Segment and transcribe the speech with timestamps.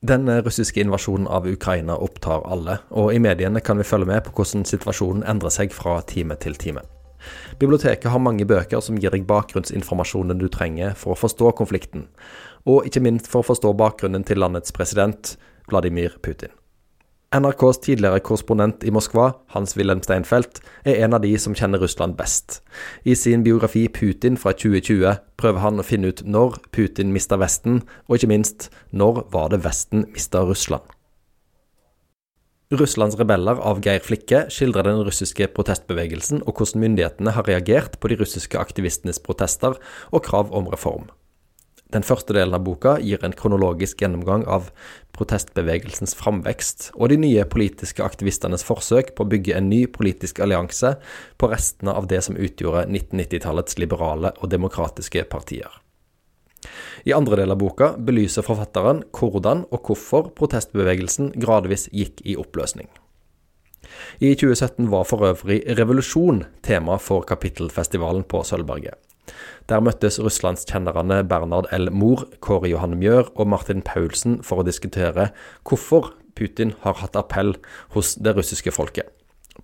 [0.00, 4.34] Den russiske invasjonen av Ukraina opptar alle, og i mediene kan vi følge med på
[4.36, 6.84] hvordan situasjonen endrer seg fra time til time.
[7.58, 12.06] Biblioteket har mange bøker som gir deg bakgrunnsinformasjonen du trenger for å forstå konflikten,
[12.68, 15.36] og ikke minst for å forstå bakgrunnen til landets president,
[15.70, 16.52] Vladimir Putin.
[17.34, 22.60] NRKs tidligere korrespondent i Moskva, Hans-Wilhelm Steinfeld, er en av de som kjenner Russland best.
[23.04, 27.82] I sin biografi 'Putin' fra 2020 prøver han å finne ut når Putin mista Vesten,
[28.06, 30.86] og ikke minst når var det Vesten mista Russland.
[32.70, 38.08] Russlands rebeller av Geir Flikke skildrer den russiske protestbevegelsen og hvordan myndighetene har reagert på
[38.10, 39.78] de russiske aktivistenes protester
[40.10, 41.06] og krav om reform.
[41.96, 44.66] Den første delen av boka gir en kronologisk gjennomgang av
[45.16, 50.92] protestbevegelsens framvekst og de nye politiske aktivistenes forsøk på å bygge en ny politisk allianse
[51.40, 55.70] på restene av det som utgjorde 1990-tallets liberale og demokratiske partier.
[57.08, 62.90] I andre del av boka belyser forfatteren hvordan og hvorfor protestbevegelsen gradvis gikk i oppløsning.
[64.20, 68.98] I 2017 var for øvrig revolusjon tema for kapittelfestivalen på Sølvberget.
[69.70, 71.90] Der møttes russlandskjennerne Bernard L.
[71.90, 75.30] Mohr, Kåre Johan Mjør og Martin Paulsen for å diskutere
[75.66, 77.56] hvorfor Putin har hatt appell
[77.96, 79.08] hos det russiske folket.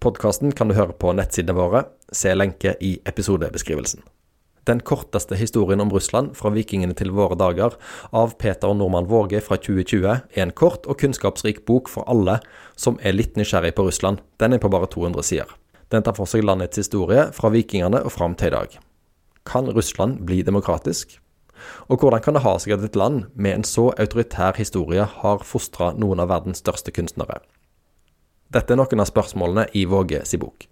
[0.00, 1.84] Podkasten kan du høre på nettsidene våre.
[2.12, 4.02] Se lenke i episodebeskrivelsen.
[4.66, 7.74] Den korteste historien om Russland fra vikingene til våre dager
[8.14, 12.38] av Peter Normann Våge fra 2020 er en kort og kunnskapsrik bok for alle
[12.78, 14.22] som er litt nysgjerrig på Russland.
[14.38, 15.50] Den er på bare 200 sider.
[15.90, 18.78] Den tar for seg landets historie fra vikingene og fram til i dag.
[19.44, 21.18] Kan Russland bli demokratisk?
[21.88, 25.46] Og hvordan kan det ha seg at et land med en så autoritær historie har
[25.46, 27.40] fostra noen av verdens største kunstnere?
[28.52, 30.66] Dette er noen av spørsmålene i Våge si bok.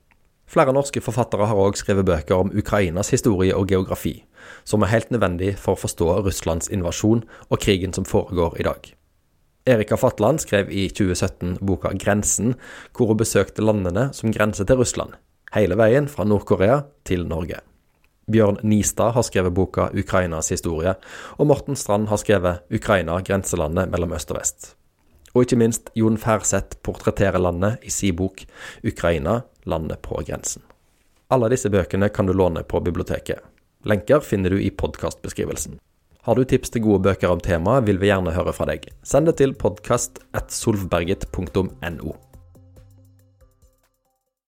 [0.50, 4.16] Flere norske forfattere har òg skrevet bøker om Ukrainas historie og geografi,
[4.66, 8.90] som er helt nødvendig for å forstå Russlands invasjon og krigen som foregår i dag.
[9.70, 12.56] Erika Fatland skrev i 2017 boka 'Grensen',
[12.96, 15.14] hvor hun besøkte landene som grenser til Russland,
[15.54, 17.60] hele veien fra Nord-Korea til Norge.
[18.30, 20.94] Bjørn Nistad har skrevet boka 'Ukrainas historie',
[21.38, 24.74] og Morten Strand har skrevet 'Ukraina grenselandet mellom øst og vest'.
[25.34, 28.44] Og ikke minst Jon Færseth portretterer landet i sin bok
[28.84, 30.62] 'Ukraina landet på grensen'.
[31.30, 33.38] Alle disse bøkene kan du låne på biblioteket.
[33.84, 35.78] Lenker finner du i podkastbeskrivelsen.
[36.22, 38.80] Har du tips til gode bøker om temaet, vil vi gjerne høre fra deg.
[39.02, 42.29] Send det til podkast.solvberget.no.